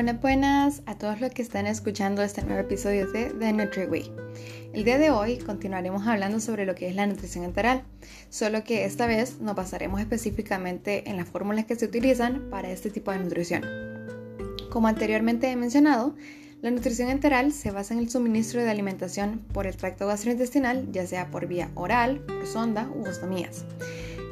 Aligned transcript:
Buenas, 0.00 0.22
buenas 0.22 0.82
a 0.86 0.96
todos 0.96 1.20
los 1.20 1.30
que 1.30 1.42
están 1.42 1.66
escuchando 1.66 2.22
este 2.22 2.42
nuevo 2.42 2.60
episodio 2.60 3.06
de 3.12 3.34
The 3.38 3.52
NutriWay. 3.52 4.10
El 4.72 4.84
día 4.84 4.96
de 4.96 5.10
hoy 5.10 5.36
continuaremos 5.36 6.06
hablando 6.06 6.40
sobre 6.40 6.64
lo 6.64 6.74
que 6.74 6.88
es 6.88 6.94
la 6.94 7.06
nutrición 7.06 7.44
enteral, 7.44 7.84
solo 8.30 8.64
que 8.64 8.86
esta 8.86 9.06
vez 9.06 9.42
nos 9.42 9.54
basaremos 9.54 10.00
específicamente 10.00 11.10
en 11.10 11.18
las 11.18 11.28
fórmulas 11.28 11.66
que 11.66 11.76
se 11.76 11.84
utilizan 11.84 12.48
para 12.48 12.70
este 12.70 12.88
tipo 12.88 13.10
de 13.10 13.18
nutrición. 13.18 13.62
Como 14.70 14.88
anteriormente 14.88 15.50
he 15.50 15.56
mencionado, 15.56 16.16
la 16.62 16.70
nutrición 16.70 17.10
enteral 17.10 17.52
se 17.52 17.70
basa 17.70 17.92
en 17.92 18.00
el 18.00 18.08
suministro 18.08 18.62
de 18.62 18.70
alimentación 18.70 19.40
por 19.52 19.66
el 19.66 19.76
tracto 19.76 20.06
gastrointestinal, 20.06 20.90
ya 20.92 21.06
sea 21.06 21.30
por 21.30 21.46
vía 21.46 21.68
oral, 21.74 22.20
por 22.20 22.46
sonda 22.46 22.88
u 22.94 23.06
ostomías. 23.06 23.66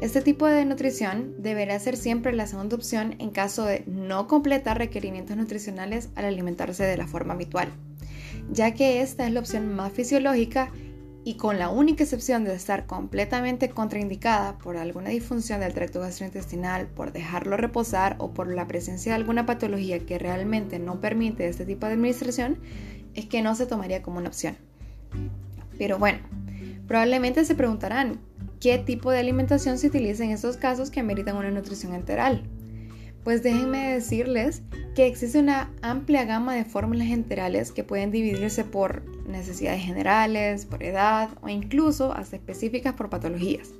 Este 0.00 0.22
tipo 0.22 0.46
de 0.46 0.64
nutrición 0.64 1.34
deberá 1.42 1.78
ser 1.78 1.94
siempre 1.94 2.32
la 2.32 2.46
segunda 2.46 2.74
opción 2.74 3.16
en 3.18 3.28
caso 3.28 3.66
de 3.66 3.84
no 3.86 4.26
completar 4.28 4.78
requerimientos 4.78 5.36
nutricionales 5.36 6.08
al 6.14 6.24
alimentarse 6.24 6.84
de 6.84 6.96
la 6.96 7.06
forma 7.06 7.34
habitual, 7.34 7.68
ya 8.50 8.72
que 8.72 9.02
esta 9.02 9.26
es 9.26 9.32
la 9.34 9.40
opción 9.40 9.74
más 9.74 9.92
fisiológica 9.92 10.70
y 11.22 11.34
con 11.34 11.58
la 11.58 11.68
única 11.68 12.02
excepción 12.02 12.44
de 12.44 12.54
estar 12.54 12.86
completamente 12.86 13.68
contraindicada 13.68 14.56
por 14.56 14.78
alguna 14.78 15.10
disfunción 15.10 15.60
del 15.60 15.74
tracto 15.74 16.00
gastrointestinal, 16.00 16.86
por 16.86 17.12
dejarlo 17.12 17.58
reposar 17.58 18.16
o 18.20 18.32
por 18.32 18.50
la 18.50 18.66
presencia 18.66 19.12
de 19.12 19.16
alguna 19.16 19.44
patología 19.44 19.98
que 19.98 20.18
realmente 20.18 20.78
no 20.78 20.98
permite 21.02 21.46
este 21.46 21.66
tipo 21.66 21.86
de 21.86 21.92
administración, 21.92 22.58
es 23.12 23.26
que 23.26 23.42
no 23.42 23.54
se 23.54 23.66
tomaría 23.66 24.00
como 24.00 24.16
una 24.16 24.28
opción. 24.28 24.56
Pero 25.76 25.98
bueno, 25.98 26.20
probablemente 26.86 27.44
se 27.44 27.54
preguntarán, 27.54 28.29
¿Qué 28.60 28.76
tipo 28.76 29.10
de 29.10 29.18
alimentación 29.18 29.78
se 29.78 29.86
utiliza 29.86 30.22
en 30.22 30.32
estos 30.32 30.58
casos 30.58 30.90
que 30.90 31.00
ameritan 31.00 31.34
una 31.34 31.50
nutrición 31.50 31.94
enteral? 31.94 32.42
Pues 33.24 33.42
déjenme 33.42 33.94
decirles 33.94 34.60
que 34.94 35.06
existe 35.06 35.38
una 35.38 35.72
amplia 35.80 36.26
gama 36.26 36.54
de 36.54 36.66
fórmulas 36.66 37.08
enterales 37.08 37.72
que 37.72 37.84
pueden 37.84 38.10
dividirse 38.10 38.64
por 38.64 39.02
necesidades 39.26 39.80
generales, 39.82 40.66
por 40.66 40.82
edad 40.82 41.30
o 41.40 41.48
incluso 41.48 42.12
hasta 42.12 42.36
específicas 42.36 42.92
por 42.92 43.08
patologías. 43.08 43.70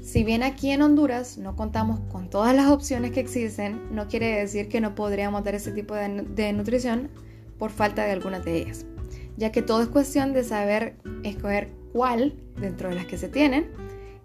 Si 0.00 0.22
bien 0.22 0.44
aquí 0.44 0.70
en 0.70 0.82
Honduras 0.82 1.36
no 1.36 1.56
contamos 1.56 1.98
con 2.12 2.30
todas 2.30 2.54
las 2.54 2.70
opciones 2.70 3.10
que 3.10 3.18
existen, 3.18 3.92
no 3.92 4.06
quiere 4.06 4.38
decir 4.38 4.68
que 4.68 4.80
no 4.80 4.94
podríamos 4.94 5.42
dar 5.42 5.56
ese 5.56 5.72
tipo 5.72 5.96
de, 5.96 6.22
de 6.22 6.52
nutrición 6.52 7.10
por 7.58 7.72
falta 7.72 8.04
de 8.04 8.12
algunas 8.12 8.44
de 8.44 8.58
ellas, 8.58 8.86
ya 9.36 9.50
que 9.50 9.62
todo 9.62 9.82
es 9.82 9.88
cuestión 9.88 10.32
de 10.34 10.44
saber 10.44 10.94
escoger 11.24 11.70
cuál, 11.92 12.34
dentro 12.60 12.88
de 12.88 12.94
las 12.94 13.06
que 13.06 13.18
se 13.18 13.28
tienen, 13.28 13.68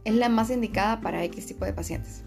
es 0.04 0.16
la 0.16 0.30
más 0.30 0.50
indicada 0.50 1.02
para 1.02 1.24
X 1.24 1.48
tipo 1.48 1.66
de 1.66 1.74
pacientes. 1.74 2.24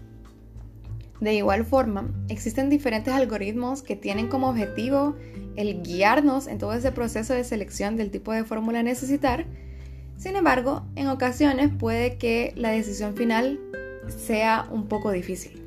De 1.19 1.33
igual 1.33 1.65
forma, 1.65 2.09
existen 2.27 2.69
diferentes 2.69 3.13
algoritmos 3.13 3.81
que 3.81 3.95
tienen 3.95 4.27
como 4.27 4.49
objetivo 4.49 5.15
el 5.55 5.81
guiarnos 5.81 6.47
en 6.47 6.57
todo 6.57 6.73
ese 6.73 6.91
proceso 6.91 7.33
de 7.33 7.43
selección 7.43 7.95
del 7.95 8.11
tipo 8.11 8.33
de 8.33 8.43
fórmula 8.43 8.83
necesitar. 8.83 9.45
Sin 10.17 10.35
embargo, 10.35 10.85
en 10.95 11.07
ocasiones 11.07 11.71
puede 11.77 12.17
que 12.17 12.53
la 12.55 12.69
decisión 12.69 13.15
final 13.15 13.59
sea 14.07 14.67
un 14.69 14.87
poco 14.87 15.11
difícil. 15.11 15.61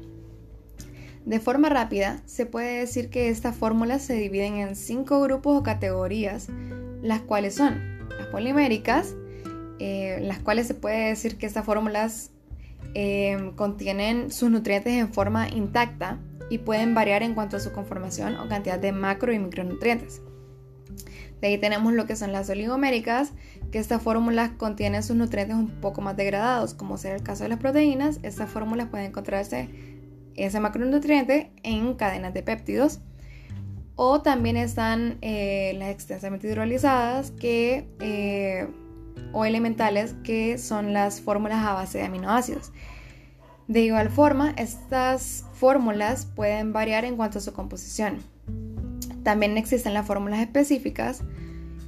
De 1.24 1.40
forma 1.40 1.68
rápida, 1.68 2.22
se 2.24 2.46
puede 2.46 2.80
decir 2.80 3.10
que 3.10 3.28
estas 3.28 3.56
fórmulas 3.56 4.02
se 4.02 4.14
dividen 4.14 4.56
en 4.56 4.76
cinco 4.76 5.20
grupos 5.20 5.58
o 5.58 5.62
categorías, 5.62 6.48
las 7.02 7.20
cuales 7.20 7.54
son 7.54 7.98
las 8.18 8.28
poliméricas, 8.28 9.14
eh, 9.78 10.18
las 10.22 10.38
cuales 10.38 10.66
se 10.66 10.74
puede 10.74 11.08
decir 11.08 11.38
que 11.38 11.46
estas 11.46 11.64
fórmulas 11.64 12.30
eh, 12.94 13.52
contienen 13.56 14.30
sus 14.30 14.50
nutrientes 14.50 14.92
en 14.92 15.12
forma 15.12 15.48
intacta 15.48 16.18
y 16.50 16.58
pueden 16.58 16.94
variar 16.94 17.22
en 17.22 17.34
cuanto 17.34 17.56
a 17.56 17.60
su 17.60 17.72
conformación 17.72 18.36
o 18.36 18.48
cantidad 18.48 18.78
de 18.78 18.92
macro 18.92 19.32
y 19.32 19.38
micronutrientes. 19.38 20.22
De 21.40 21.48
ahí 21.48 21.58
tenemos 21.58 21.92
lo 21.92 22.06
que 22.06 22.16
son 22.16 22.32
las 22.32 22.50
oligoméricas, 22.50 23.32
que 23.70 23.78
estas 23.78 24.02
fórmulas 24.02 24.50
contienen 24.56 25.02
sus 25.02 25.16
nutrientes 25.16 25.56
un 25.56 25.68
poco 25.68 26.00
más 26.00 26.16
degradados, 26.16 26.74
como 26.74 26.96
será 26.96 27.14
el 27.14 27.22
caso 27.22 27.44
de 27.44 27.50
las 27.50 27.58
proteínas. 27.58 28.18
Estas 28.22 28.50
fórmulas 28.50 28.88
pueden 28.88 29.06
encontrarse 29.06 29.68
ese 30.34 30.58
macronutriente 30.58 31.52
en 31.62 31.94
cadenas 31.94 32.34
de 32.34 32.42
péptidos. 32.42 33.00
O 33.94 34.22
también 34.22 34.56
están 34.56 35.18
eh, 35.22 35.74
las 35.76 35.90
extensamente 35.90 36.48
hidrolizadas, 36.48 37.30
que 37.32 37.88
o 39.32 39.44
elementales 39.44 40.14
que 40.24 40.58
son 40.58 40.92
las 40.92 41.20
fórmulas 41.20 41.64
a 41.64 41.74
base 41.74 41.98
de 41.98 42.04
aminoácidos. 42.04 42.72
De 43.68 43.82
igual 43.82 44.08
forma, 44.08 44.54
estas 44.56 45.44
fórmulas 45.52 46.24
pueden 46.24 46.72
variar 46.72 47.04
en 47.04 47.16
cuanto 47.16 47.38
a 47.38 47.42
su 47.42 47.52
composición. 47.52 48.16
También 49.22 49.58
existen 49.58 49.92
las 49.92 50.06
fórmulas 50.06 50.40
específicas. 50.40 51.22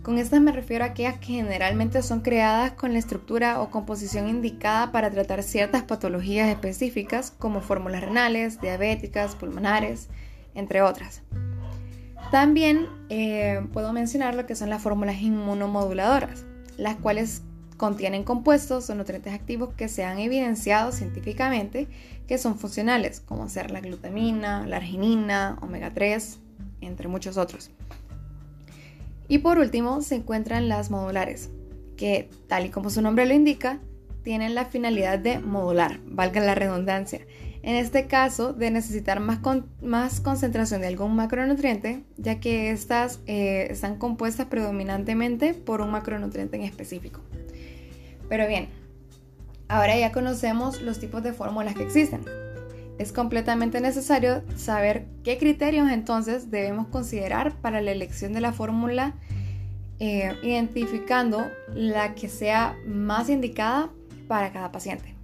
Con 0.03 0.19
estas 0.19 0.43
me 0.43 0.53
refiero 0.53 0.85
a 0.85 0.89
aquellas 0.89 1.19
que 1.19 1.33
generalmente 1.33 2.03
son 2.03 2.21
creadas 2.21 2.73
con 2.73 2.93
la 2.93 2.99
estructura 2.99 3.63
o 3.63 3.71
composición 3.71 4.29
indicada 4.29 4.93
para 4.93 5.11
tratar 5.11 5.43
ciertas 5.43 5.83
patologías 5.83 6.49
específicas 6.49 7.31
como 7.31 7.63
fórmulas 7.63 8.03
renales, 8.03 8.61
diabéticas, 8.61 9.35
pulmonares, 9.35 10.09
entre 10.55 10.83
otras. 10.83 11.23
También 12.31 12.89
eh, 13.09 13.67
puedo 13.73 13.95
mencionar 13.95 14.35
lo 14.35 14.45
que 14.45 14.55
son 14.55 14.69
las 14.69 14.83
fórmulas 14.83 15.21
inmunomoduladoras 15.23 16.45
las 16.81 16.97
cuales 16.97 17.43
contienen 17.77 18.25
compuestos 18.25 18.91
o 18.91 18.95
nutrientes 18.95 19.33
activos 19.33 19.75
que 19.75 19.89
se 19.89 20.05
han 20.05 20.19
evidenciado 20.19 20.93
científicamente 20.93 21.89
que 22.27 22.39
son 22.39 22.59
funcionales, 22.59 23.21
como 23.21 23.49
ser 23.49 23.71
la 23.71 23.81
glutamina, 23.81 24.67
la 24.67 24.77
arginina, 24.77 25.59
omega 25.63 25.93
3, 25.93 26.39
entre 26.81 27.09
muchos 27.09 27.37
otros. 27.37 27.71
Y 29.29 29.39
por 29.39 29.59
último 29.59 30.01
se 30.01 30.17
encuentran 30.17 30.69
las 30.69 30.91
modulares, 30.91 31.51
que 31.97 32.31
tal 32.49 32.67
y 32.67 32.71
como 32.71 32.91
su 32.91 33.03
nombre 33.03 33.27
lo 33.27 33.35
indica, 33.35 33.79
tienen 34.23 34.55
la 34.55 34.65
finalidad 34.65 35.19
de 35.19 35.39
modular, 35.39 36.01
valga 36.05 36.41
la 36.41 36.55
redundancia. 36.55 37.21
En 37.63 37.77
este 37.77 38.07
caso, 38.07 38.55
de 38.55 38.71
necesitar 38.71 39.21
más, 39.21 39.41
más 39.83 40.21
concentración 40.21 40.81
de 40.81 40.87
algún 40.87 41.15
macronutriente, 41.15 42.05
ya 42.17 42.41
que 42.41 42.71
estas 42.71 43.21
eh, 43.27 43.69
están 43.71 43.99
compuestas 43.99 44.47
predominantemente 44.47 45.53
por 45.53 45.83
un 45.83 45.91
macronutriente 45.91 46.57
en 46.57 46.63
específico. 46.63 47.21
Pero 48.31 48.47
bien, 48.47 48.69
ahora 49.69 49.99
ya 49.99 50.11
conocemos 50.11 50.81
los 50.81 51.01
tipos 51.01 51.23
de 51.23 51.35
fórmulas 51.35 51.75
que 51.75 51.83
existen. 51.83 52.23
Es 52.99 53.13
completamente 53.13 53.81
necesario 53.81 54.43
saber 54.57 55.07
qué 55.23 55.37
criterios 55.37 55.91
entonces 55.91 56.51
debemos 56.51 56.87
considerar 56.89 57.55
para 57.61 57.81
la 57.81 57.93
elección 57.93 58.33
de 58.33 58.41
la 58.41 58.53
fórmula, 58.53 59.15
eh, 59.99 60.35
identificando 60.43 61.47
la 61.75 62.15
que 62.15 62.29
sea 62.29 62.77
más 62.87 63.29
indicada 63.29 63.91
para 64.29 64.53
cada 64.53 64.73
paciente. 64.73 65.20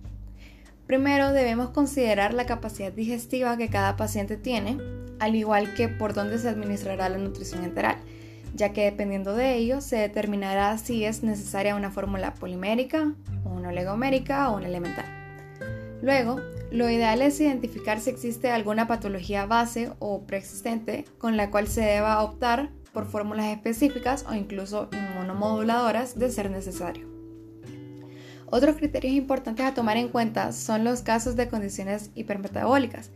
Primero 0.86 1.32
debemos 1.32 1.70
considerar 1.70 2.32
la 2.32 2.47
capacidad 2.47 2.92
digestiva 2.92 3.56
que 3.56 3.69
cada 3.69 3.97
paciente 3.97 4.36
tiene, 4.36 4.78
al 5.19 5.34
igual 5.34 5.74
que 5.74 5.88
por 5.88 6.14
dónde 6.14 6.38
se 6.38 6.48
administrará 6.48 7.08
la 7.08 7.19
nutrición 7.19 7.64
enteral, 7.64 7.97
ya 8.54 8.72
que 8.72 8.84
dependiendo 8.84 9.34
de 9.34 9.56
ello 9.56 9.80
se 9.80 9.96
determinará 9.96 10.78
si 10.78 11.04
es 11.04 11.25
necesaria 11.25 11.75
una 11.75 11.91
fórmula 11.91 12.34
polimérica, 12.34 13.14
una 13.44 13.70
oligomérica 13.70 14.48
o 14.48 14.56
una 14.56 14.69
elemental. 14.69 15.06
Luego, 16.02 16.41
lo 16.70 16.88
ideal 16.88 17.20
es 17.20 17.41
identificar 17.41 17.98
si 17.98 18.10
existe 18.10 18.50
alguna 18.50 18.86
patología 18.86 19.46
base 19.46 19.91
o 19.98 20.25
preexistente 20.25 21.04
con 21.19 21.36
la 21.36 21.50
cual 21.50 21.66
se 21.66 21.80
deba 21.80 22.22
optar 22.22 22.70
por 22.92 23.06
fórmulas 23.06 23.46
específicas 23.46 24.25
o 24.28 24.34
incluso 24.34 24.88
inmunomoduladoras 24.92 26.19
de 26.19 26.30
ser 26.30 26.50
necesario. 26.50 27.16
Otros 28.48 28.76
criterios 28.76 29.14
importantes 29.14 29.66
a 29.66 29.75
tomar 29.75 29.96
en 29.96 30.08
cuenta 30.08 30.52
son 30.52 30.84
los 30.84 31.02
casos 31.02 31.34
de 31.34 31.48
condiciones 31.48 32.10
hipermetabólicas, 32.14 33.10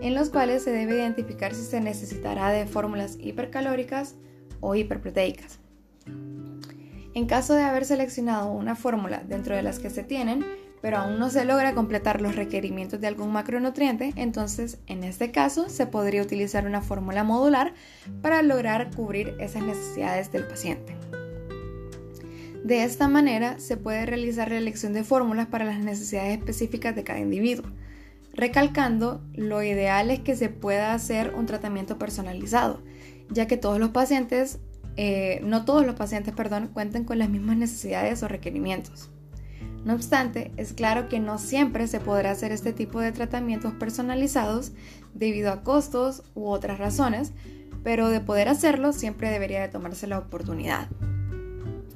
en 0.00 0.14
los 0.14 0.30
cuales 0.30 0.64
se 0.64 0.72
debe 0.72 0.96
identificar 0.96 1.54
si 1.54 1.62
se 1.62 1.80
necesitará 1.80 2.50
de 2.50 2.66
fórmulas 2.66 3.16
hipercalóricas 3.20 4.16
o 4.60 4.74
hiperproteicas. 4.74 5.58
En 7.14 7.26
caso 7.26 7.54
de 7.54 7.62
haber 7.62 7.84
seleccionado 7.84 8.50
una 8.50 8.74
fórmula 8.74 9.22
dentro 9.28 9.54
de 9.54 9.62
las 9.62 9.78
que 9.78 9.90
se 9.90 10.02
tienen, 10.02 10.44
pero 10.80 10.98
aún 10.98 11.18
no 11.18 11.30
se 11.30 11.44
logra 11.44 11.74
completar 11.74 12.20
los 12.20 12.34
requerimientos 12.34 13.00
de 13.00 13.06
algún 13.06 13.32
macronutriente, 13.32 14.12
entonces 14.16 14.78
en 14.88 15.04
este 15.04 15.30
caso 15.30 15.68
se 15.68 15.86
podría 15.86 16.22
utilizar 16.22 16.66
una 16.66 16.82
fórmula 16.82 17.22
modular 17.22 17.72
para 18.20 18.42
lograr 18.42 18.90
cubrir 18.94 19.36
esas 19.38 19.62
necesidades 19.62 20.32
del 20.32 20.46
paciente. 20.46 20.96
De 22.64 22.84
esta 22.84 23.08
manera 23.08 23.58
se 23.58 23.76
puede 23.76 24.06
realizar 24.06 24.50
la 24.50 24.58
elección 24.58 24.92
de 24.92 25.02
fórmulas 25.02 25.48
para 25.48 25.64
las 25.64 25.80
necesidades 25.80 26.38
específicas 26.38 26.94
de 26.94 27.02
cada 27.02 27.18
individuo, 27.18 27.66
recalcando 28.34 29.20
lo 29.34 29.62
ideal 29.64 30.10
es 30.10 30.20
que 30.20 30.36
se 30.36 30.48
pueda 30.48 30.94
hacer 30.94 31.34
un 31.34 31.46
tratamiento 31.46 31.98
personalizado, 31.98 32.80
ya 33.30 33.48
que 33.48 33.56
todos 33.56 33.80
los 33.80 33.90
pacientes, 33.90 34.60
eh, 34.96 35.40
no 35.42 35.64
todos 35.64 35.84
los 35.84 35.96
pacientes, 35.96 36.34
perdón, 36.34 36.68
cuenten 36.72 37.04
con 37.04 37.18
las 37.18 37.28
mismas 37.28 37.56
necesidades 37.56 38.22
o 38.22 38.28
requerimientos. 38.28 39.10
No 39.84 39.94
obstante, 39.94 40.52
es 40.56 40.72
claro 40.72 41.08
que 41.08 41.18
no 41.18 41.38
siempre 41.38 41.88
se 41.88 41.98
podrá 41.98 42.30
hacer 42.30 42.52
este 42.52 42.72
tipo 42.72 43.00
de 43.00 43.10
tratamientos 43.10 43.72
personalizados 43.72 44.70
debido 45.14 45.50
a 45.50 45.64
costos 45.64 46.22
u 46.36 46.46
otras 46.46 46.78
razones, 46.78 47.32
pero 47.82 48.08
de 48.08 48.20
poder 48.20 48.48
hacerlo 48.48 48.92
siempre 48.92 49.30
debería 49.30 49.60
de 49.60 49.68
tomarse 49.68 50.06
la 50.06 50.18
oportunidad. 50.18 50.88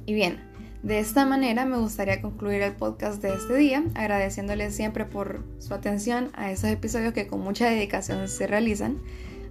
Y 0.05 0.13
bien, 0.13 0.41
de 0.87 0.99
esta 0.99 1.25
manera 1.25 1.65
me 1.65 1.77
gustaría 1.77 2.21
concluir 2.21 2.61
el 2.61 2.71
podcast 2.71 3.21
de 3.21 3.33
este 3.33 3.57
día, 3.57 3.83
agradeciéndoles 3.93 4.73
siempre 4.73 5.03
por 5.03 5.43
su 5.59 5.73
atención 5.73 6.31
a 6.33 6.49
esos 6.49 6.69
episodios 6.69 7.11
que 7.11 7.27
con 7.27 7.41
mucha 7.41 7.69
dedicación 7.69 8.29
se 8.29 8.47
realizan 8.47 9.01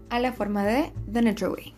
a 0.09 0.19
la 0.19 0.33
forma 0.33 0.65
de 0.65 0.93
The 1.13 1.21
Nature 1.21 1.51
Way. 1.51 1.76